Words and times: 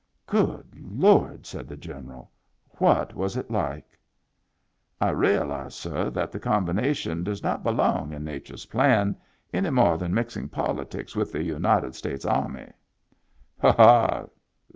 "Good 0.25 0.79
Lord!" 0.79 1.45
said 1.45 1.67
the 1.67 1.77
General. 1.77 2.31
"What 2.79 3.13
was 3.13 3.37
it 3.37 3.51
like?"" 3.51 3.99
I 4.99 5.11
realized, 5.11 5.75
sir, 5.75 6.09
that 6.09 6.31
the 6.31 6.39
combination 6.39 7.23
does 7.23 7.43
not 7.43 7.61
belong 7.63 8.11
in 8.11 8.23
Nature's 8.23 8.65
plan, 8.65 9.15
any 9.53 9.69
more 9.69 9.99
than 9.99 10.11
mixing 10.15 10.49
politics 10.49 11.15
with 11.15 11.31
the 11.31 11.43
United 11.43 11.93
States 11.93 12.25
Army."" 12.25 12.71
Ha, 13.61 13.71
ha 13.73 14.25